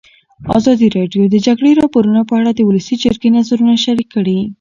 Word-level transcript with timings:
ازادي 0.57 0.87
راډیو 0.97 1.23
د 1.29 1.31
د 1.33 1.37
جګړې 1.47 1.71
راپورونه 1.81 2.21
په 2.29 2.33
اړه 2.39 2.51
د 2.53 2.59
ولسي 2.69 2.95
جرګې 3.03 3.29
نظرونه 3.37 3.73
شریک 3.85 4.07
کړي. 4.15 4.39